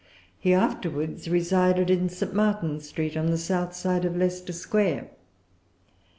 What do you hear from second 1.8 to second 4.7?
in St. Martin's Street, on the south side of Leicester